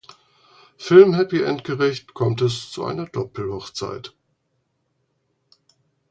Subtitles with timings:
[0.77, 4.15] Filmhappyendgerecht kommt es zu einer Doppelhochzeit.